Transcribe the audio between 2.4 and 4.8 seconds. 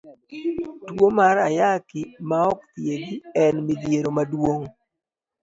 ok thiedhi en midhiero maduong'.